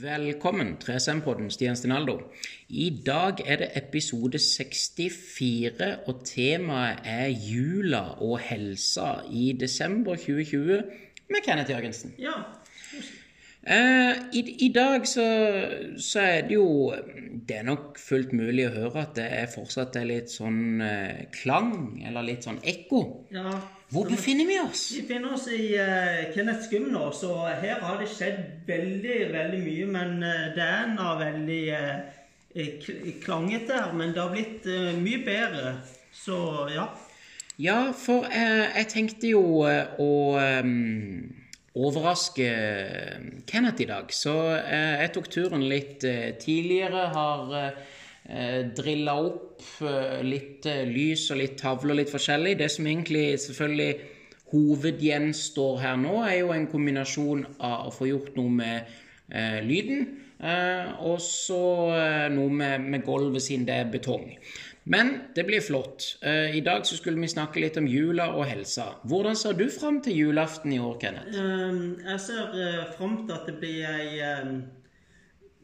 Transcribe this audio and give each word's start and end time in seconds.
Velkommen, 0.00 0.78
3SM-podden, 0.80 1.50
Stian 1.50 1.76
Stinaldo. 1.76 2.14
I 2.68 3.02
dag 3.06 3.42
er 3.44 3.58
det 3.60 3.66
episode 3.76 4.38
64, 4.38 5.88
og 6.08 6.22
temaet 6.24 7.02
er 7.04 7.26
jula 7.28 8.00
og 8.24 8.38
helsa 8.40 9.10
i 9.28 9.50
desember 9.60 10.16
2020 10.16 10.80
med 11.28 11.44
Kenneth 11.44 11.74
Jørgensen. 11.74 12.14
Ja. 12.18 12.32
Eh, 13.62 14.12
i, 14.32 14.40
I 14.66 14.68
dag 14.72 15.04
så, 15.08 15.24
så 16.00 16.20
er 16.20 16.46
det 16.48 16.54
jo 16.56 16.94
Det 17.44 17.58
er 17.58 17.66
nok 17.68 17.98
fullt 18.00 18.30
mulig 18.32 18.64
å 18.64 18.72
høre 18.72 19.02
at 19.02 19.12
det 19.18 19.26
er 19.36 19.50
fortsatt 19.52 19.98
er 20.00 20.06
litt 20.08 20.32
sånn 20.32 20.80
eh, 20.80 21.26
klang, 21.34 22.00
eller 22.08 22.24
litt 22.24 22.48
sånn 22.48 22.62
ekko. 22.64 23.02
ja. 23.34 23.60
Hvor 23.90 24.06
befinner 24.06 24.46
vi 24.46 24.54
oss? 24.62 24.84
Vi 24.94 25.00
befinner 25.02 25.32
oss 25.34 25.48
i 25.50 25.72
uh, 25.74 26.28
Kenneth 26.30 26.68
Skum 26.68 26.84
nå, 26.92 27.08
så 27.10 27.32
her 27.48 27.80
har 27.82 27.96
det 27.98 28.06
skjedd 28.06 28.38
veldig, 28.68 29.16
veldig 29.32 29.62
mye. 29.64 29.86
Men 29.90 30.12
uh, 30.22 30.44
det 30.54 30.62
er 30.62 30.92
nå 30.92 31.08
veldig 31.18 31.64
uh, 31.74 33.16
klangete 33.24 33.80
her, 33.80 33.90
men 33.98 34.14
det 34.14 34.22
har 34.22 34.30
blitt 34.30 34.68
uh, 34.70 34.92
mye 34.94 35.24
bedre. 35.26 35.74
Så 36.14 36.38
ja. 36.70 36.86
Ja, 37.58 37.80
for 37.98 38.30
jeg 38.30 38.86
tenkte 38.88 39.34
jo 39.34 39.42
å 39.66 40.12
um, 40.38 41.39
overraske 41.78 42.50
Kenneth 43.46 43.84
i 43.84 43.88
dag. 43.90 44.10
Så 44.10 44.34
jeg 44.56 45.10
tok 45.14 45.30
turen 45.30 45.62
litt 45.70 46.02
tidligere. 46.42 47.06
Har 47.14 47.54
eh, 48.30 48.70
drilla 48.76 49.16
opp 49.20 49.62
eh, 49.82 50.22
litt 50.26 50.66
eh, 50.68 50.86
lys 50.88 51.28
og 51.32 51.40
litt 51.40 51.58
tavler, 51.60 51.98
litt 52.00 52.12
forskjellig. 52.12 52.56
Det 52.60 52.70
som 52.72 52.88
egentlig 52.88 53.26
selvfølgelig 53.42 53.92
hovedgjenstår 54.50 55.78
her 55.84 56.00
nå, 56.00 56.16
er 56.26 56.40
jo 56.40 56.54
en 56.54 56.66
kombinasjon 56.70 57.44
av 57.58 57.90
å 57.90 57.94
få 57.94 58.10
gjort 58.10 58.34
noe 58.38 58.56
med 58.60 58.96
eh, 59.30 59.60
lyden, 59.62 60.08
eh, 60.42 60.90
og 61.06 61.20
så 61.22 61.62
eh, 61.94 62.26
noe 62.34 62.50
med, 62.50 62.88
med, 62.90 63.04
gulvet 63.06 63.46
siden 63.46 63.68
det 63.68 63.78
er 63.78 63.92
betong. 63.92 64.26
Men 64.84 65.12
det 65.36 65.44
blir 65.46 65.60
flott. 65.60 66.16
Eh, 66.22 66.56
I 66.56 66.60
dag 66.64 66.86
så 66.86 66.96
skulle 66.96 67.20
vi 67.20 67.28
snakke 67.28 67.60
litt 67.60 67.76
om 67.76 67.86
jula 67.86 68.30
og 68.32 68.46
helsa. 68.48 68.94
Hvordan 69.04 69.36
ser 69.36 69.58
du 69.58 69.68
fram 69.70 70.00
til 70.00 70.16
julaften 70.16 70.72
i 70.72 70.80
år, 70.80 70.96
Kenneth? 71.02 71.36
Um, 71.36 71.98
jeg 72.06 72.20
ser 72.20 72.54
uh, 72.54 72.84
fram 72.96 73.20
til 73.26 73.36
at 73.36 73.48
det 73.50 73.58
blir 73.60 73.84
ei 73.90 74.20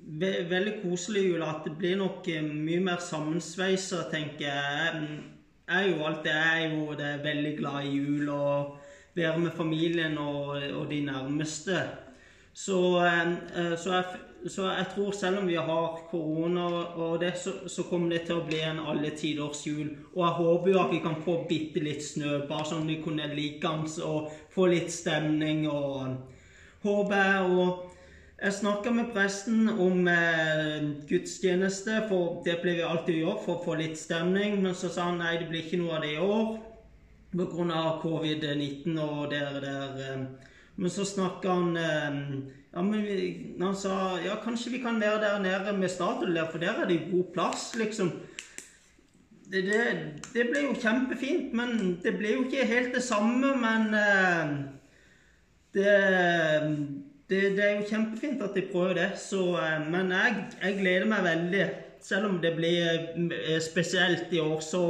ve 0.07 0.33
veldig 0.51 0.75
koselig 0.83 1.29
jul. 1.29 1.43
At 1.43 1.65
det 1.65 1.77
blir 1.79 1.97
nok 2.01 2.29
eh, 2.29 2.45
mye 2.45 2.81
mer 2.81 3.03
sammensveisa, 3.03 4.07
tenker 4.13 4.47
jeg. 4.47 5.07
Jeg 5.67 5.83
er 5.83 5.89
jo 5.91 6.05
alltid 6.07 6.31
jeg 6.31 6.65
er 6.65 6.75
jo 6.75 6.93
det 6.95 7.07
er 7.07 7.25
veldig 7.25 7.55
glad 7.59 7.87
i 7.87 7.97
jul 7.97 8.29
og 8.31 8.77
være 9.17 9.39
med 9.39 9.57
familien 9.57 10.19
og, 10.19 10.61
og 10.79 10.91
de 10.91 11.01
nærmeste. 11.09 11.81
Så, 12.55 12.79
eh, 13.03 13.75
så, 13.77 13.93
jeg, 13.93 14.05
så, 14.53 14.69
jeg, 14.71 14.87
tror 14.95 15.13
selv 15.17 15.41
om 15.41 15.49
vi 15.49 15.57
har 15.57 15.99
korona 16.11 16.67
og 16.95 17.21
det, 17.21 17.33
så, 17.41 17.55
så, 17.67 17.87
kommer 17.89 18.13
det 18.15 18.27
til 18.29 18.39
å 18.39 18.45
bli 18.47 18.61
en 18.63 18.79
alle 18.79 19.11
tiders 19.17 19.65
jul. 19.67 19.89
Og 20.15 20.23
jeg 20.23 20.37
håper 20.39 20.71
jo 20.71 20.79
at 20.83 20.95
vi 20.95 21.03
kan 21.03 21.19
få 21.25 21.41
bitte 21.49 21.83
litt 21.83 22.05
snø, 22.05 22.45
bare 22.49 22.69
sånn 22.69 22.87
vi 22.87 23.01
kunne 23.03 23.27
like 23.35 23.75
og 24.07 24.31
få 24.55 24.69
litt 24.71 24.93
stemning. 24.93 25.67
og 25.71 26.17
håper 26.87 27.17
jeg. 27.17 27.51
og 27.59 27.93
jeg 28.37 28.53
snakka 28.53 28.91
med 28.93 29.13
presten 29.15 29.69
om 29.69 30.09
eh, 30.13 30.83
gudstjeneste, 31.09 32.03
for 32.11 32.43
det 32.45 32.59
pleier 32.61 32.83
vi 32.83 32.85
alltid 32.85 33.15
å 33.15 33.23
gjøre 33.23 33.45
for 33.47 33.55
å 33.55 33.65
få 33.65 33.77
litt 33.81 33.97
stemning. 33.99 34.61
Men 34.63 34.77
så 34.77 34.91
sa 34.93 35.09
han 35.09 35.23
nei, 35.23 35.39
det 35.41 35.49
blir 35.49 35.65
ikke 35.65 35.81
noe 35.81 35.97
av 35.97 36.05
det 36.05 36.13
i 36.15 36.21
år 36.21 36.51
pga. 37.33 37.81
covid-19 38.03 39.01
og 39.01 39.31
det 39.33 39.41
der. 39.41 39.97
Eh. 40.05 40.53
Men 40.77 40.93
så 40.93 41.05
snakka 41.09 41.49
han 41.49 41.77
eh, 41.81 42.21
ja, 42.77 42.83
men 42.85 43.03
vi, 43.03 43.57
Han 43.61 43.77
sa 43.77 44.19
ja, 44.21 44.37
kanskje 44.45 44.75
vi 44.77 44.83
kan 44.85 45.01
være 45.01 45.23
der 45.23 45.39
nede 45.41 45.73
med 45.79 45.89
stadion 45.89 46.35
der, 46.37 46.51
for 46.51 46.61
der 46.61 46.83
er 46.83 46.89
det 46.89 47.09
god 47.11 47.33
plass, 47.33 47.71
liksom. 47.79 48.13
Det, 49.47 49.63
det, 49.63 49.83
det, 50.35 50.45
ble 50.51 50.67
jo 50.67 50.75
kjempefint, 50.75 51.55
men 51.55 51.97
det 52.03 52.17
ble 52.19 52.35
jo 52.35 52.45
ikke 52.45 52.67
helt 52.69 52.95
det 52.95 53.03
samme. 53.07 53.55
Men 53.57 53.95
eh, 53.95 54.55
det 55.75 55.93
det, 57.31 57.57
det, 57.57 57.65
er 57.65 57.81
jo 57.81 57.89
kjempefint 57.89 58.43
at 58.43 58.55
de 58.55 58.63
prøver 58.71 58.95
det, 59.01 59.09
så, 59.19 59.57
eh, 59.59 59.81
men 59.91 60.13
jeg, 60.15 60.45
jeg, 60.63 60.79
gleder 60.83 61.09
meg 61.11 61.25
veldig. 61.27 61.65
Selv 62.07 62.29
om 62.29 62.37
det 62.43 62.53
blir 62.55 62.85
eh, 62.87 63.57
spesielt 63.65 64.31
i 64.31 64.39
år, 64.43 64.61
så, 64.63 64.85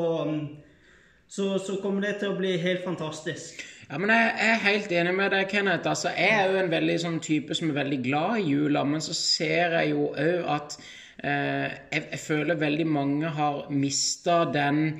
så, 1.29 1.55
så, 1.59 1.79
kommer 1.83 2.05
det 2.05 2.19
til 2.21 2.35
å 2.35 2.37
bli 2.37 2.57
helt 2.61 2.85
fantastisk. 2.85 3.63
Ja, 3.91 3.99
men 3.99 4.11
Jeg 4.11 4.33
er 4.51 4.65
helt 4.65 4.93
enig 4.93 5.15
med 5.15 5.31
deg, 5.31 5.49
Kenneth. 5.49 5.89
Altså, 5.89 6.09
jeg 6.09 6.31
er 6.35 6.51
jo 6.51 6.59
en 6.59 6.71
veldig 6.71 6.97
sånn 7.01 7.21
type 7.23 7.55
som 7.55 7.71
er 7.71 7.83
veldig 7.83 8.01
glad 8.03 8.41
i 8.41 8.49
jula, 8.51 8.83
men 8.85 9.01
så 9.01 9.15
ser 9.15 9.79
jeg 9.79 9.93
jo 9.93 10.09
òg 10.11 10.49
at 10.57 10.79
eh, 11.23 11.71
jeg, 11.93 12.03
jeg, 12.11 12.19
føler 12.19 12.59
veldig 12.59 12.87
mange 12.87 13.31
har 13.37 13.71
mista 13.71 14.43
den 14.51 14.99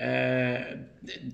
Eh, 0.00 0.60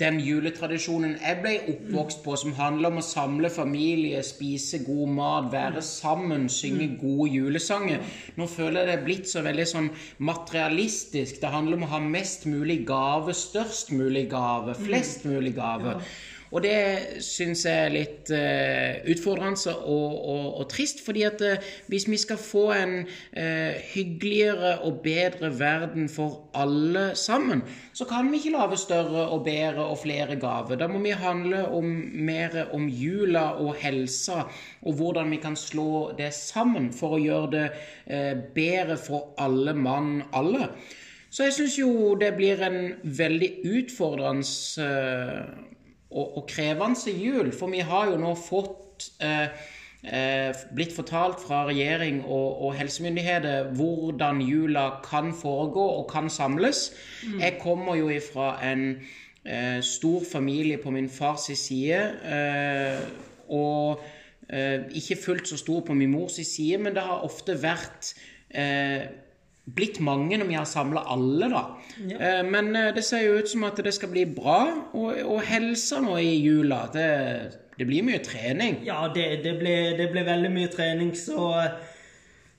den 0.00 0.16
juletradisjonen 0.24 1.12
jeg 1.20 1.36
ble 1.42 1.52
oppvokst 1.70 2.22
på, 2.24 2.32
som 2.40 2.54
handler 2.56 2.90
om 2.90 2.98
å 2.98 3.04
samle 3.04 3.50
familie, 3.52 4.22
spise 4.26 4.80
god 4.82 5.12
mat, 5.14 5.50
være 5.52 5.82
sammen, 5.86 6.48
synge 6.50 6.88
gode 6.98 7.28
julesanger. 7.36 8.02
Nå 8.40 8.48
føler 8.50 8.80
jeg 8.80 8.88
det 8.88 8.96
er 8.96 9.04
blitt 9.04 9.30
så 9.30 9.44
veldig 9.46 9.66
sånn 9.70 9.90
materialistisk. 10.30 11.38
Det 11.42 11.52
handler 11.52 11.78
om 11.78 11.86
å 11.86 11.92
ha 11.92 12.00
mest 12.02 12.48
mulig 12.50 12.80
gave, 12.88 13.36
størst 13.36 13.92
mulig 13.94 14.24
gave, 14.32 14.74
flest 14.80 15.28
mulig 15.30 15.54
gave. 15.60 16.00
Og 16.56 16.62
det 16.64 17.20
syns 17.20 17.66
jeg 17.66 17.84
er 17.84 17.92
litt 17.92 18.30
uh, 18.32 19.10
utfordrende 19.12 19.74
og, 19.76 20.14
og, 20.16 20.44
og, 20.62 20.62
trist, 20.72 21.02
fordi 21.04 21.26
at 21.28 21.42
uh, 21.44 21.66
hvis 21.92 22.06
vi 22.08 22.16
skal 22.16 22.40
få 22.40 22.62
en 22.72 22.94
uh, 23.04 23.74
hyggeligere 23.92 24.78
og 24.88 25.02
bedre 25.04 25.50
verden 25.58 26.08
for 26.08 26.46
alle 26.56 27.10
sammen, 27.20 27.60
så 27.92 28.08
kan 28.08 28.32
vi 28.32 28.40
ikke 28.40 28.54
lage 28.56 28.80
større 28.80 29.26
og 29.34 29.44
bedre 29.44 29.84
og 29.84 30.00
flere 30.06 30.38
gaver. 30.40 30.80
Da 30.80 30.88
må 30.88 31.02
vi 31.04 31.12
handle 31.12 31.66
om, 31.76 31.92
mer 32.24 32.62
om 32.72 32.88
jula 32.88 33.50
og 33.60 33.76
helsa, 33.82 34.46
og 34.80 34.96
hvordan 34.96 35.36
vi 35.36 35.42
kan 35.42 35.60
slå 35.60 36.14
det 36.16 36.32
sammen 36.32 36.88
for 36.96 37.18
å 37.18 37.20
gjøre 37.20 37.52
det 37.52 37.66
bedre 38.56 38.96
for 38.96 39.34
alle 39.42 39.76
mann, 39.76 40.22
alle. 40.32 40.70
Så 41.28 41.44
jeg 41.44 41.52
syns 41.52 41.76
jo 41.76 42.14
det 42.16 42.32
blir 42.38 42.62
en 42.64 42.94
veldig 43.04 43.48
utfordrende 43.76 44.46
og, 46.16 46.36
og 46.40 46.46
krevende 46.48 47.12
jul. 47.12 47.52
For 47.52 47.72
vi 47.72 47.84
har 47.84 48.10
jo 48.10 48.20
nå 48.20 48.32
fått 48.40 49.10
eh, 49.22 49.52
eh, 50.02 50.64
blitt 50.74 50.94
fortalt 50.96 51.42
fra 51.44 51.64
regjering 51.68 52.22
og, 52.24 52.62
og, 52.64 52.74
helsemyndigheter 52.78 53.70
hvordan 53.76 54.40
jula 54.44 54.88
kan 55.04 55.32
foregå 55.36 55.84
og 56.00 56.08
kan 56.12 56.30
samles. 56.30 56.90
Mm. 57.24 57.40
Jeg 57.40 57.58
kommer 57.62 58.00
jo 58.00 58.08
ifra 58.12 58.56
en 58.72 58.88
eh, 59.44 59.80
stor 59.84 60.24
familie 60.32 60.80
på 60.82 60.90
min 60.90 61.10
fars 61.10 61.50
side. 61.52 62.02
Eh, 62.24 63.00
og 63.48 64.02
eh, 64.50 64.88
ikke 64.90 65.20
fullt 65.24 65.48
så 65.48 65.60
stor 65.60 65.84
på 65.86 65.94
min 65.94 66.10
mors 66.10 66.40
side, 66.42 66.78
men 66.78 66.94
det 66.94 67.02
har 67.02 67.24
ofte 67.26 67.54
vært 67.62 68.14
eh, 68.50 69.06
blitt 69.66 69.98
mange 70.00 70.38
når 70.38 70.46
vi 70.46 70.54
har 70.54 70.66
samla 70.68 71.02
alle, 71.10 71.48
da. 71.50 71.62
Ja. 72.06 72.18
Eh, 72.18 72.42
men 72.46 72.70
eh, 72.76 72.92
det 72.94 73.02
ser 73.04 73.24
jo 73.24 73.40
ut 73.40 73.50
som 73.50 73.66
at 73.66 73.80
det 73.82 73.94
skal 73.94 74.12
bli 74.12 74.24
bra. 74.30 74.60
Og, 74.94 75.18
og 75.26 75.42
helsa 75.46 76.00
nå 76.02 76.16
i 76.22 76.36
jula, 76.38 76.84
det, 76.94 77.08
det, 77.74 77.88
blir 77.88 78.06
mye 78.06 78.22
trening? 78.24 78.80
Ja, 78.86 79.06
det, 79.14 79.28
det, 79.44 79.56
blir, 79.60 79.96
det 79.98 80.10
ble 80.12 80.24
veldig 80.26 80.52
mye 80.54 80.72
trening, 80.72 81.12
så 81.18 81.52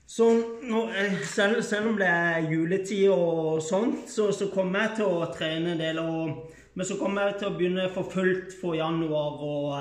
så 0.08 0.30
nå, 0.64 0.86
eh, 0.96 1.18
selv, 1.28 1.60
selv, 1.62 1.90
om 1.90 1.98
det 2.00 2.08
er 2.08 2.46
juletid 2.48 3.10
og 3.12 3.58
sånt, 3.60 4.06
så, 4.08 4.30
så, 4.32 4.48
kommer 4.52 4.86
jeg 4.86 5.00
til 5.00 5.18
å 5.18 5.26
trene 5.34 5.74
en 5.74 5.82
del. 5.82 6.00
Og, 6.00 6.54
men 6.72 6.88
så 6.88 6.96
kommer 7.00 7.28
jeg 7.28 7.42
til 7.42 7.50
å 7.50 7.56
begynne 7.56 7.90
for 7.92 8.08
fullt 8.08 8.56
for 8.60 8.76
januar. 8.76 9.42
Og, 9.44 9.74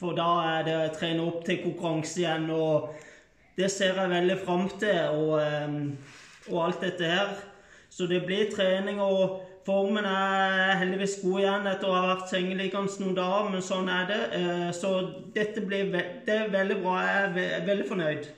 for 0.00 0.16
da 0.16 0.30
er 0.54 0.64
det 0.64 0.78
å 0.78 0.88
trene 0.96 1.26
opp 1.28 1.42
til 1.44 1.60
konkurranse 1.64 2.22
igjen. 2.22 2.48
og 2.56 2.88
det 3.58 3.68
ser 3.74 3.96
jeg 3.98 4.10
veldig 4.12 4.36
fram 4.44 4.68
til, 4.78 4.98
og, 5.18 5.40
og, 6.50 6.64
alt 6.66 6.82
dette 6.84 7.08
her. 7.08 7.36
Så 7.90 8.06
det 8.06 8.24
blir 8.26 8.50
trening, 8.52 9.00
og 9.00 9.40
formen 9.68 10.06
er 10.08 10.76
heldigvis 10.80 11.18
god 11.22 11.42
igjen 11.42 11.66
etter 11.70 11.88
å 11.88 11.96
ha 11.96 12.06
vært 12.12 12.30
sengeliggende 12.32 13.02
noen 13.02 13.16
dager, 13.16 13.50
men 13.52 13.64
sånn 13.64 13.90
er 13.92 14.08
det. 14.08 14.22
Eh, 14.38 14.70
så 14.76 14.94
dette 15.34 15.64
blir 15.64 15.92
det 15.92 16.34
er 16.34 16.52
veldig 16.52 16.80
bra. 16.84 16.96
Jeg 17.04 17.48
er 17.48 17.66
veldig 17.68 17.86
fornøyd. 17.88 18.28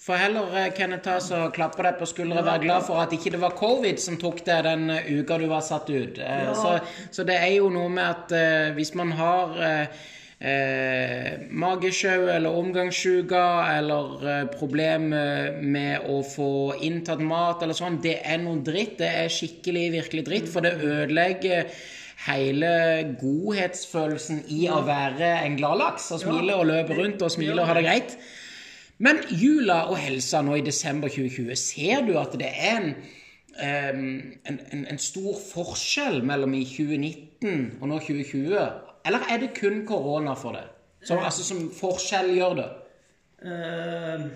For 0.00 0.18
heller 0.18 0.54
eh, 0.56 0.70
Kenneth, 0.74 1.04
ta 1.04 1.18
så 1.22 1.42
klappe 1.54 1.84
deg 1.86 1.98
på 2.00 2.08
skuldra 2.08 2.40
og 2.40 2.48
være 2.48 2.64
glad 2.64 2.86
for 2.86 3.02
at 3.02 3.12
ikke 3.14 3.34
det 3.34 3.42
var 3.42 3.58
covid 3.58 4.00
som 4.02 4.16
tok 4.18 4.40
deg 4.46 4.64
den 4.66 4.88
eh, 4.94 5.10
uka 5.20 5.38
du 5.38 5.46
var 5.50 5.66
satt 5.66 5.90
ut. 5.92 6.18
Ja. 6.18 6.54
Så, 6.56 6.78
så, 7.10 7.26
det 7.28 7.36
er 7.38 7.52
jo 7.58 7.68
noe 7.74 7.90
med 7.92 8.06
at 8.08 8.74
hvis 8.78 8.94
man 8.98 9.12
har 9.18 9.60
eh, 10.40 11.46
magesjau 11.50 12.28
eller 12.32 12.56
omgangssjuke 12.56 13.44
eller 13.76 14.26
eh, 14.26 14.42
problemer 14.54 15.60
med 15.60 16.08
å 16.08 16.20
få 16.24 16.50
inntatt 16.86 17.22
mat 17.22 17.62
eller 17.62 17.76
sånn, 17.76 18.00
det 18.02 18.18
er 18.24 18.40
noe 18.42 18.62
dritt. 18.64 18.98
Det 19.02 19.10
er 19.24 19.32
skikkelig, 19.32 19.86
virkelig 19.98 20.26
dritt, 20.28 20.52
for 20.52 20.64
det 20.64 20.78
ødelegger 20.80 21.70
hele 22.26 22.72
godhetsfølelsen 23.20 24.44
i 24.52 24.66
å 24.68 24.82
være 24.84 25.38
en 25.46 25.56
gladlaks 25.56 26.10
og 26.12 26.20
smile 26.24 26.58
og 26.58 26.68
løpe 26.68 26.98
rundt 26.98 27.22
og 27.24 27.32
smile 27.32 27.62
og 27.62 27.70
ha 27.70 27.78
det 27.78 27.86
greit. 27.86 28.18
Men 29.00 29.22
jula 29.32 29.86
og 29.88 29.96
helsa 29.96 30.42
nå 30.44 30.58
i 30.58 30.64
desember 30.66 31.08
2020, 31.08 31.56
ser 31.56 32.04
du 32.04 32.18
at 32.20 32.34
det 32.36 32.50
er 32.52 32.74
en, 32.74 32.90
um, 33.56 34.02
en, 34.44 34.60
en, 34.60 34.84
en 34.92 35.00
stor 35.00 35.38
forskjell 35.40 36.20
mellom 36.28 36.52
i 36.58 36.66
2019 36.68 37.80
og 37.80 37.88
nå 37.88 38.02
2020? 38.04 38.89
Eller 39.06 39.26
er 39.32 39.40
det 39.42 39.54
kun 39.56 39.82
korona 39.88 40.34
for 40.38 40.56
det? 40.56 40.66
Som, 41.02 41.22
altså 41.24 41.44
som 41.44 41.64
forskjell 41.72 42.34
gjør 42.36 42.56
det? 42.58 42.68
Uh, 43.40 44.26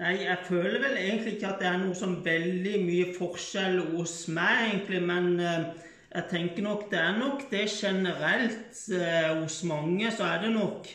nei, 0.00 0.14
jeg 0.22 0.38
føler 0.46 0.78
vel 0.80 0.96
egentlig 0.96 1.34
ikke 1.36 1.50
at 1.50 1.60
det 1.60 1.68
er 1.68 1.80
noe 1.82 1.96
sånn 1.96 2.16
veldig 2.24 2.78
mye 2.86 3.10
forskjell 3.18 3.82
hos 3.92 4.16
meg, 4.32 4.62
egentlig. 4.70 5.02
Men 5.04 5.28
uh, 5.36 5.68
jeg 6.14 6.28
tenker 6.32 6.64
nok 6.64 6.88
det 6.92 7.00
er 7.02 7.20
nok 7.20 7.44
det 7.52 7.66
generelt 7.74 8.82
uh, 8.96 9.30
hos 9.42 9.60
mange, 9.68 10.08
så 10.16 10.30
er 10.30 10.46
det 10.46 10.54
nok 10.56 10.88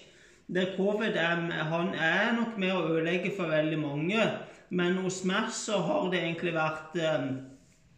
det 0.48 0.69
Covid 0.77 1.18
er, 1.19 1.42
han 1.69 1.89
er 1.92 2.30
nok 2.38 2.54
med 2.57 2.71
å 2.71 2.86
ødelegge 2.88 3.33
for 3.36 3.51
veldig 3.51 3.80
mange. 3.81 4.25
Men 4.69 4.98
hos 5.04 5.21
meg 5.27 5.51
så 5.56 5.81
har 5.83 6.07
det 6.12 6.21
egentlig 6.24 6.54
vært 6.56 6.95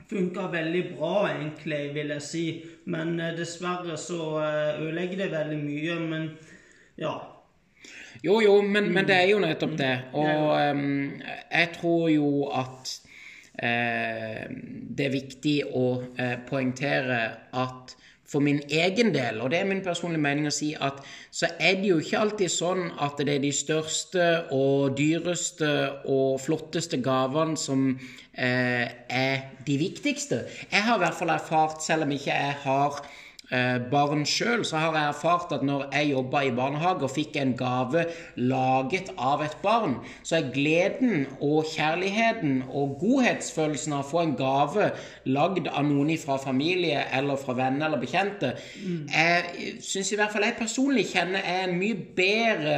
funka 0.09 0.47
veldig 0.51 0.83
bra, 0.97 1.29
egentlig, 1.31 1.81
vil 1.93 2.13
jeg 2.15 2.25
si. 2.25 2.45
Men 2.89 3.19
eh, 3.19 3.35
dessverre 3.37 3.97
så 3.99 4.21
eh, 4.43 4.79
ødelegger 4.81 5.23
det 5.23 5.31
veldig 5.33 5.59
mye. 5.61 5.99
Men 6.05 6.29
ja. 6.99 7.13
Jo, 8.23 8.39
jo, 8.43 8.61
men, 8.61 8.89
men 8.93 9.07
det 9.07 9.15
er 9.15 9.29
jo 9.31 9.43
nettopp 9.43 9.77
det. 9.79 9.93
Og 10.17 10.49
um, 10.57 11.21
jeg 11.21 11.69
tror 11.77 12.09
jo 12.11 12.31
at 12.51 12.91
eh, 13.63 14.45
det 14.49 15.05
er 15.05 15.15
viktig 15.15 15.57
å 15.77 15.85
eh, 16.17 16.35
poengtere 16.49 17.21
at 17.63 17.95
for 18.29 18.43
min 18.45 18.61
egen 18.69 19.13
del, 19.13 19.41
og 19.41 19.51
det 19.51 19.59
er 19.59 19.69
min 19.69 19.83
personlige 19.85 20.21
mening 20.21 20.49
å 20.49 20.53
si, 20.53 20.71
at 20.77 21.01
så 21.33 21.49
er 21.57 21.79
det 21.81 21.89
jo 21.89 21.99
ikke 22.01 22.21
alltid 22.21 22.53
sånn 22.53 22.83
at 23.01 23.21
det 23.25 23.35
er 23.35 23.43
de 23.43 23.53
største 23.55 24.27
og 24.55 24.97
dyreste 24.99 25.71
og 26.09 26.37
flotteste 26.43 27.01
gavene 27.05 27.57
som 27.57 27.89
eh, 28.33 28.85
er 29.09 29.47
de 29.65 29.79
viktigste. 29.81 30.43
Jeg 30.69 30.85
har 30.85 30.99
i 30.99 31.03
hvert 31.05 31.17
fall 31.17 31.33
erfart, 31.33 31.81
selv 31.85 32.05
om 32.05 32.13
ikke 32.13 32.35
jeg 32.35 32.59
har 32.65 33.01
barn 33.89 34.25
sjøl, 34.29 34.61
så 34.67 34.77
har 34.77 34.93
jeg 34.93 35.09
erfart 35.09 35.53
at 35.55 35.63
når 35.65 35.87
jeg 35.89 36.11
jobba 36.11 36.43
i 36.45 36.51
barnehage 36.53 37.07
og 37.07 37.13
fikk 37.15 37.39
en 37.41 37.55
gave 37.57 38.03
laget 38.37 39.09
av 39.17 39.41
et 39.41 39.55
barn, 39.63 39.95
så 40.21 40.37
er 40.37 40.51
gleden 40.53 41.25
og 41.41 41.65
kjærligheten 41.71 42.59
og 42.69 42.99
godhetsfølelsen 43.01 43.95
av 43.97 44.03
å 44.03 44.09
få 44.11 44.21
en 44.21 44.35
gave 44.37 44.91
lagd 45.25 45.65
av 45.71 45.87
noen 45.87 46.13
fra 46.21 46.37
familie 46.41 47.07
eller 47.17 47.41
fra 47.41 47.57
venner 47.57 47.87
eller 47.87 48.01
bekjente, 48.01 48.53
jeg 49.09 49.77
syns 49.83 50.11
i 50.13 50.19
hvert 50.19 50.33
fall 50.33 50.45
jeg 50.45 50.59
personlig 50.59 51.07
kjenner 51.11 51.45
er 51.45 51.65
en 51.67 51.77
mye 51.79 51.97
bedre 52.17 52.77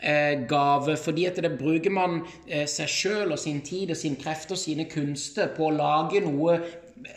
eh, 0.00 0.44
gave, 0.48 0.96
fordi 1.00 1.26
at 1.30 1.40
det 1.42 1.54
bruker 1.58 1.92
man 1.94 2.20
eh, 2.46 2.66
seg 2.70 2.90
sjøl 2.90 3.34
og 3.34 3.40
sin 3.40 3.62
tid 3.66 3.94
og 3.94 4.00
sin 4.00 4.18
krefter 4.20 4.56
og 4.56 4.62
sine 4.62 4.88
kunster 4.90 5.52
på 5.56 5.68
å 5.68 5.74
lage 5.74 6.22
noe 6.24 6.58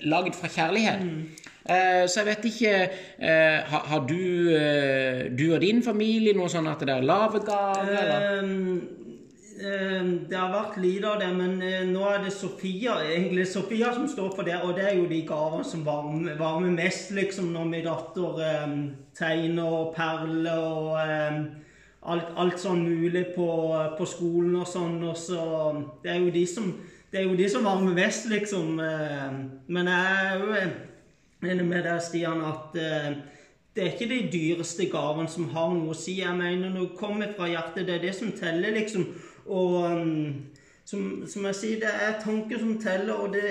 lagd 0.08 0.36
fra 0.36 0.50
kjærlighet. 0.52 1.06
Mm. 1.06 1.54
Eh, 1.68 2.06
så 2.08 2.22
jeg 2.22 2.28
vet 2.30 2.46
ikke 2.48 2.76
eh, 3.20 3.74
Har 3.92 4.06
du, 4.08 4.54
eh, 4.56 5.26
du 5.36 5.50
og 5.52 5.60
din 5.62 5.82
familie 5.84 6.36
noe 6.38 6.48
sånn 6.52 6.70
at 6.72 6.80
det 6.88 6.96
er 6.96 7.08
lave 7.08 7.44
gaver? 7.44 8.54
det 9.58 10.38
har 10.38 10.52
vært 10.54 10.76
lite 10.78 11.10
av 11.10 11.16
det, 11.18 11.28
men 11.34 11.56
nå 11.90 12.02
er 12.06 12.20
det 12.22 12.30
Sofia 12.36 13.00
egentlig 13.02 13.48
Sofia 13.50 13.88
som 13.90 14.04
står 14.06 14.28
for 14.36 14.46
det. 14.46 14.60
Og 14.62 14.76
det 14.78 14.84
er 14.86 15.00
jo 15.00 15.08
de 15.10 15.24
gavene 15.26 15.66
som 15.66 15.82
varmer, 15.82 16.36
varmer 16.38 16.76
mest, 16.76 17.10
liksom, 17.18 17.48
når 17.56 17.66
min 17.72 17.88
datter 17.88 18.38
um, 18.38 18.76
tegner 19.18 19.66
og 19.80 19.96
perler 19.96 20.62
og 20.62 20.92
um, 21.02 21.40
alt, 22.14 22.30
alt, 22.38 22.60
sånn 22.62 22.84
mulig 22.86 23.32
på, 23.34 23.48
på, 23.98 24.06
skolen 24.06 24.60
og 24.62 24.70
sånn. 24.70 25.00
Og 25.10 25.18
så 25.18 25.42
Det 26.06 26.14
er 26.14 26.22
jo 26.22 26.30
de 26.38 26.46
som, 26.54 26.70
det 27.10 27.24
er 27.24 27.26
jo 27.26 27.42
de 27.42 27.50
som 27.50 27.66
varmer 27.66 27.98
mest, 27.98 28.30
liksom. 28.30 28.78
men 28.78 29.90
jeg 29.90 30.22
er 30.22 30.38
jo 30.38 30.70
enig 31.46 31.66
med 31.66 31.84
deg, 31.86 32.00
Stian, 32.02 32.42
at 32.46 32.78
uh, 32.78 33.18
det 33.76 33.84
er 33.84 33.92
ikke 33.94 34.10
de 34.10 34.30
dyreste 34.34 34.88
gavene 34.90 35.30
som 35.30 35.50
har 35.54 35.74
noe 35.76 35.94
å 35.94 35.98
si. 35.98 36.18
Jeg 36.22 36.34
mener, 36.38 36.72
når 36.72 36.88
det 36.88 37.00
kommer 37.00 37.34
fra 37.38 37.50
hjertet, 37.52 37.86
det 37.86 37.98
er 37.98 38.06
det 38.08 38.16
som 38.18 38.32
teller, 38.34 38.74
liksom. 38.74 39.06
Og 39.46 39.76
um, 39.86 40.48
som, 40.88 41.04
som, 41.30 41.46
jeg 41.52 41.60
sier, 41.60 41.84
det 41.84 41.94
er 41.94 42.18
tanker 42.24 42.60
som 42.64 42.74
teller, 42.82 43.14
og 43.14 43.36
det, 43.36 43.44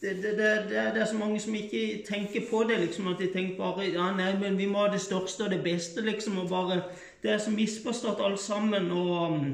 det, 0.00 0.14
det, 0.22 0.48
det, 0.70 0.78
er 0.80 1.04
så 1.04 1.18
mange 1.18 1.40
som 1.44 1.54
ikke 1.54 2.00
tenker 2.08 2.46
på 2.50 2.64
det, 2.70 2.80
liksom. 2.86 3.10
At 3.12 3.20
de 3.20 3.28
tenker 3.34 3.60
bare 3.60 3.90
ja, 3.90 4.08
nei, 4.16 4.32
men 4.40 4.56
vi 4.58 4.70
må 4.70 4.86
ha 4.86 4.88
det 4.92 5.02
største 5.04 5.44
og 5.44 5.52
det 5.52 5.60
beste, 5.66 6.00
liksom. 6.06 6.40
Og 6.40 6.48
bare 6.48 6.82
Det 7.22 7.34
er 7.34 7.38
så 7.38 7.52
misforstått 7.52 8.24
alt 8.24 8.40
sammen. 8.40 8.90
og... 8.90 9.44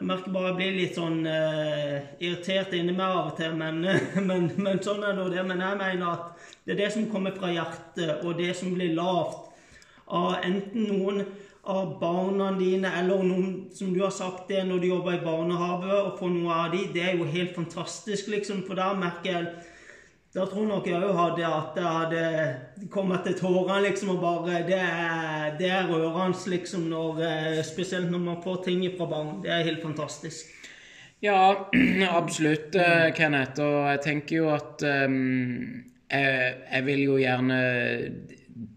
Jeg 0.00 0.08
merker 0.08 0.32
bare 0.32 0.48
jeg 0.48 0.56
blir 0.56 0.76
litt 0.78 0.94
sånn 0.96 1.18
uh, 1.28 1.98
irritert 2.24 2.72
inni 2.72 2.94
meg 2.96 3.04
av 3.04 3.26
og 3.28 3.34
til, 3.36 3.52
men, 3.52 3.82
men, 4.30 4.46
men 4.56 4.80
sånn 4.80 5.04
er 5.04 5.12
nå 5.18 5.26
det. 5.28 5.42
Men 5.44 5.60
jeg 5.60 5.76
mener 5.76 6.06
at 6.08 6.46
det 6.64 6.72
er 6.72 6.78
det 6.78 6.88
som 6.94 7.08
kommer 7.12 7.34
fra 7.36 7.50
hjertet, 7.52 8.22
og 8.24 8.40
det 8.40 8.54
som 8.56 8.72
blir 8.72 8.94
lavt 8.96 9.50
av 10.08 10.38
enten 10.40 10.88
noen 10.88 11.20
av 11.68 11.98
barna 12.00 12.48
dine, 12.56 12.88
eller 12.96 13.20
noen 13.28 13.50
som 13.76 13.92
du 13.92 14.00
har 14.00 14.14
sagt 14.14 14.48
det 14.48 14.62
når 14.64 14.80
du 14.80 14.88
jobber 14.88 15.18
i 15.18 15.24
barnehage, 15.26 15.92
og 15.98 16.16
får 16.16 16.32
noe 16.32 16.56
av 16.62 16.72
de, 16.72 16.86
det 16.94 17.04
er 17.04 17.20
jo 17.20 17.28
helt 17.28 17.52
fantastisk, 17.60 18.32
liksom. 18.32 18.64
For 18.64 18.80
da 18.80 18.94
merker 18.96 19.30
jeg 19.34 19.52
Da 20.34 20.44
tror 20.46 20.66
nok 20.68 20.86
jeg 20.86 21.02
òg 21.02 21.16
hadde 21.16 21.46
at 21.46 21.74
det 21.74 21.86
hadde 21.90 22.88
kommet 22.90 23.24
til 23.26 23.34
tårene, 23.40 23.80
liksom, 23.88 24.12
og 24.14 24.20
bare 24.22 24.62
Det 24.68 24.78
er, 24.78 25.56
det 25.58 25.72
rørende, 25.90 26.50
liksom, 26.50 26.86
når, 26.92 27.22
eh, 27.26 27.62
spesielt 27.66 28.10
når 28.10 28.18
man 28.18 28.42
får 28.44 28.62
ting 28.64 28.84
fra 28.96 29.06
barn. 29.10 29.42
Det 29.42 29.50
er 29.50 29.66
helt 29.66 29.82
fantastisk. 29.82 30.46
Ja, 31.22 31.54
absolutt, 32.20 32.74
eh, 32.74 33.10
Kenneth. 33.14 33.60
Og 33.60 33.90
jeg 33.90 34.00
tenker 34.06 34.36
jo 34.36 34.50
at 34.54 34.82
um 35.06 35.86
jeg, 36.10 36.54
jeg 36.72 36.86
vil 36.86 37.02
jo 37.04 37.18
gjerne 37.20 37.58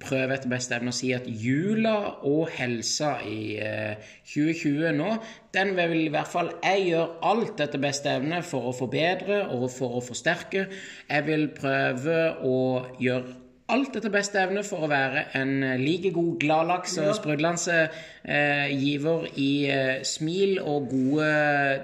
prøve 0.04 0.36
etter 0.36 0.52
beste 0.52 0.76
evne 0.76 0.92
å 0.94 0.96
si 0.96 1.12
at 1.16 1.28
jula 1.28 1.96
og 2.28 2.50
helsa 2.56 3.16
i 3.28 3.56
eh, 3.62 4.10
2020 4.32 4.98
nå, 4.98 5.12
den 5.56 5.74
vil 5.78 6.06
i 6.06 6.12
hvert 6.14 6.32
fall 6.32 6.52
jeg 6.64 6.90
gjøre 6.90 7.22
alt 7.32 7.64
etter 7.64 7.82
beste 7.82 8.12
evne 8.12 8.42
for 8.46 8.70
å 8.70 8.76
forbedre 8.78 9.44
og 9.56 9.70
for 9.74 10.00
å 10.00 10.04
forsterke. 10.04 10.68
Jeg 11.10 11.28
vil 11.30 11.48
prøve 11.56 12.20
å 12.46 12.58
gjøre 13.02 13.40
alt 13.74 13.96
etter 13.98 14.12
beste 14.12 14.42
evne 14.42 14.64
for 14.68 14.86
å 14.86 14.92
være 14.92 15.28
en 15.40 15.54
like 15.80 16.12
god 16.14 16.34
gladlaks 16.42 16.98
og 17.02 17.14
sprudlende 17.18 17.78
eh, 18.24 18.74
giver 18.76 19.30
i 19.40 19.52
eh, 19.72 20.02
smil 20.08 20.60
og 20.60 20.92
gode 20.92 21.30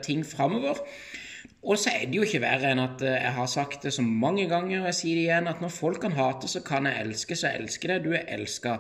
ting 0.06 0.26
framover. 0.28 0.82
Og 1.64 1.78
så 1.78 1.92
er 1.92 2.08
det 2.08 2.16
jo 2.16 2.26
ikke 2.26 2.42
verre 2.44 2.72
enn 2.72 2.82
at 2.84 3.04
eh, 3.04 3.20
jeg 3.20 3.36
har 3.36 3.52
sagt 3.52 3.86
det 3.86 3.94
så 3.96 4.06
mange 4.06 4.48
ganger, 4.52 4.82
og 4.82 4.90
jeg 4.92 5.00
sier 5.02 5.20
det 5.20 5.26
igjen, 5.28 5.52
at 5.52 5.62
når 5.64 5.74
folk 5.76 6.02
kan 6.06 6.16
hate, 6.16 6.48
så 6.48 6.64
kan 6.66 6.88
jeg 6.88 7.04
elske, 7.04 7.36
så 7.36 7.52
jeg 7.52 7.66
elsker 7.66 7.94
det. 7.94 8.04
Du 8.06 8.14
er 8.16 8.28
elska. 8.38 8.78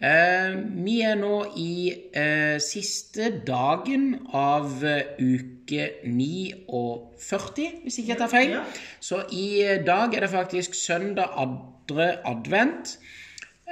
Eh, 0.00 0.56
vi 0.80 0.96
er 1.04 1.20
nå 1.20 1.34
i 1.60 1.72
eh, 2.16 2.56
siste 2.64 3.28
dagen 3.44 4.14
av 4.32 4.80
uh, 4.80 5.20
uke 5.20 5.90
49, 6.08 7.68
hvis 7.84 8.00
ikke 8.00 8.14
jeg 8.14 8.22
tar 8.22 8.32
feil. 8.32 8.56
Så 9.00 9.20
i 9.36 9.60
dag 9.84 10.16
er 10.16 10.24
det 10.24 10.32
faktisk 10.32 10.78
søndag 10.78 11.36
andre 11.36 12.14
advent. 12.24 12.96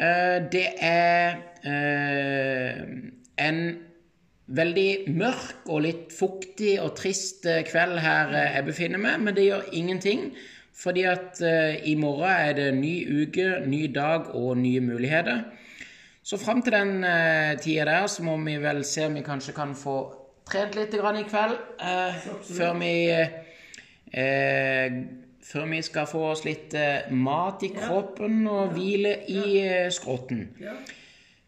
Eh, 0.00 0.42
det 0.52 0.66
er 0.80 1.37
eh, 1.66 2.82
en 3.38 3.78
veldig 4.49 5.12
mørk 5.12 5.69
og 5.69 5.83
litt 5.85 6.12
fuktig 6.17 6.78
og 6.81 6.95
trist 6.99 7.47
eh, 7.49 7.64
kveld 7.69 8.00
her 8.00 8.33
eh, 8.33 8.55
jeg 8.57 8.67
befinner 8.69 9.02
meg, 9.02 9.21
men 9.25 9.37
det 9.37 9.49
gjør 9.49 9.69
ingenting. 9.76 10.31
Fordi 10.78 11.02
at 11.11 11.40
uh, 11.43 11.75
i 11.90 11.97
morgen 11.99 12.31
er 12.31 12.52
det 12.55 12.67
ny 12.76 12.93
uke, 13.11 13.64
ny 13.67 13.88
dag 13.90 14.28
og 14.38 14.61
nye 14.61 14.78
muligheter. 14.78 15.40
Så 16.23 16.38
fram 16.38 16.61
til 16.62 16.76
den 16.76 17.02
uh, 17.02 17.59
tida 17.59 17.88
der 17.88 18.07
så 18.07 18.23
må 18.23 18.37
vi 18.45 18.55
vel 18.62 18.85
se 18.87 19.09
om 19.09 19.17
vi 19.19 19.25
kanskje 19.26 19.57
kan 19.57 19.73
få 19.75 19.97
trent 20.47 20.78
litt 20.78 20.95
i 20.95 21.00
kveld. 21.02 21.57
Før 22.47 22.78
vi 22.78 22.93
før 25.49 25.67
vi 25.67 25.83
skal 25.83 26.07
få 26.07 26.23
oss 26.31 26.45
litt 26.47 26.78
mat 27.11 27.67
i 27.67 27.73
kroppen 27.75 28.47
og 28.47 28.78
hvile 28.78 29.17
i 29.26 29.67
skrotten. 29.90 30.47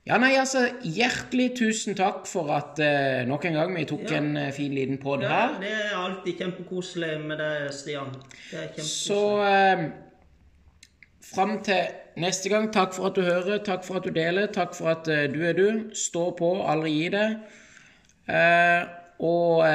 Ja, 0.09 0.16
nei, 0.16 0.33
altså, 0.40 0.62
Hjertelig 0.80 1.50
tusen 1.59 1.97
takk 1.99 2.25
for 2.28 2.49
at 2.57 2.80
uh, 2.80 3.21
nok 3.28 3.45
en 3.45 3.57
gang 3.59 3.75
vi 3.76 3.85
tok 3.88 4.07
ja. 4.09 4.21
en 4.21 4.33
uh, 4.38 4.47
fin 4.57 4.73
liten 4.75 5.00
pod 5.02 5.25
ja, 5.26 5.33
her. 5.35 5.59
Det 5.61 5.73
er 5.76 5.97
alltid 5.99 6.40
kjempekoselig 6.40 7.11
med 7.26 7.42
deg, 7.42 7.66
Stian. 7.76 8.14
Det 8.49 8.62
er 8.64 8.87
Så 8.87 9.21
uh, 9.45 9.85
fram 11.35 11.59
til 11.66 11.92
neste 12.21 12.49
gang, 12.52 12.71
takk 12.73 12.97
for 12.97 13.11
at 13.11 13.21
du 13.21 13.26
hører, 13.28 13.61
takk 13.66 13.85
for 13.85 14.00
at 14.00 14.09
du 14.09 14.16
deler, 14.16 14.49
takk 14.54 14.73
for 14.78 14.95
at 14.95 15.11
uh, 15.11 15.26
du 15.35 15.45
er 15.45 15.59
du. 15.59 15.69
Stå 15.95 16.30
på, 16.38 16.54
aldri 16.64 16.97
gi 16.97 17.09
det. 17.16 17.28
og 19.21 19.66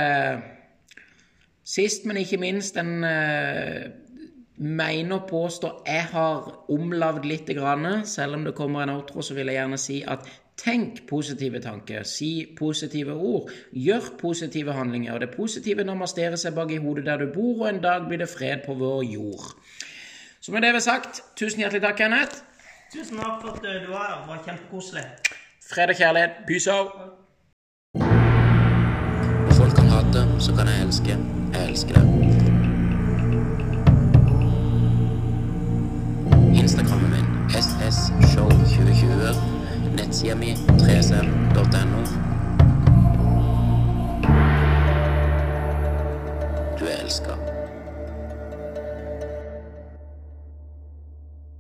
sist, 1.66 2.06
men 2.06 2.18
ikke 2.18 2.38
minst, 2.40 2.78
en 2.78 3.04
mener 4.58 5.20
å 5.20 5.28
påstå 5.28 5.72
jeg 5.86 6.08
har 6.14 6.50
omlavd 6.72 7.26
litt, 7.28 7.50
selv 8.06 8.36
om 8.36 8.44
det 8.44 8.56
kommer 8.56 8.84
en 8.84 8.96
outro, 8.96 9.22
så 9.22 9.34
vil 9.34 9.48
jeg 9.48 9.60
gjerne 9.60 9.78
si 9.78 10.04
at 10.04 10.28
Tenk 10.56 11.02
positive 11.10 11.60
tanker, 11.60 12.04
si 12.08 12.56
positive 12.56 13.12
ord, 13.12 13.50
gjør 13.76 14.06
positive 14.18 14.72
handlinger. 14.72 15.20
Det 15.20 15.36
positive 15.36 15.84
namasterer 15.84 16.40
seg 16.40 16.56
bak 16.56 16.72
i 16.72 16.80
hodet 16.80 17.04
der 17.06 17.18
du 17.18 17.34
bor, 17.34 17.66
og 17.66 17.70
en 17.70 17.82
dag 17.84 18.08
blir 18.08 18.22
det 18.24 18.30
fred 18.32 18.64
på 18.66 18.74
vår 18.80 19.04
jord. 19.04 19.52
Så 20.40 20.52
med 20.52 20.64
det 20.64 20.72
vi 20.72 20.80
har 20.80 20.86
sagt, 20.88 21.24
tusen 21.36 21.60
hjertelig 21.60 21.82
takk, 21.84 21.98
Kenneth. 21.98 22.40
Tusen 22.94 23.20
takk 23.20 23.42
for 23.42 23.52
at 23.52 23.62
du 23.68 23.92
var 23.92 24.08
her. 24.08 24.22
Det 24.22 24.28
var 24.32 24.44
kjempekoselig. 24.48 25.04
Fred 25.74 25.90
og 25.90 25.96
kjærlighet. 26.00 26.32
Peace 26.48 26.72
out. 26.72 26.92
Folk 29.60 29.76
kan 29.76 29.92
hate, 29.92 30.28
så 30.40 30.56
kan 30.56 30.68
jeg 30.72 30.76
Siamie 40.16 40.56
13 40.78 41.52
Dortano 41.52 42.02